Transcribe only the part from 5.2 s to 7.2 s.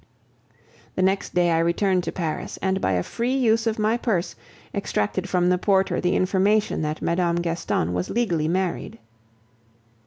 from the porter the information that